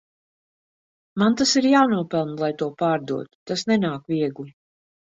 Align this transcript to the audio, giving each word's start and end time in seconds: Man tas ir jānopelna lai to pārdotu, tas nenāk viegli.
Man 1.25 1.37
tas 1.41 1.53
ir 1.61 1.69
jānopelna 1.75 2.41
lai 2.47 2.51
to 2.65 2.73
pārdotu, 2.83 3.39
tas 3.53 3.71
nenāk 3.75 4.15
viegli. 4.17 4.53